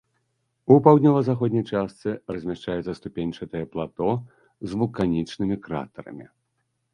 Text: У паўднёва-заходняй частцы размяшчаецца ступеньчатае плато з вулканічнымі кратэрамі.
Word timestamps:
У 0.75 0.77
паўднёва-заходняй 0.85 1.65
частцы 1.73 2.13
размяшчаецца 2.35 2.95
ступеньчатае 3.01 3.61
плато 3.75 4.09
з 4.73 4.81
вулканічнымі 4.81 5.55
кратэрамі. 5.69 6.27